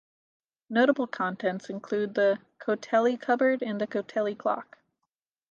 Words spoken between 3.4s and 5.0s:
and the Cotehele clock.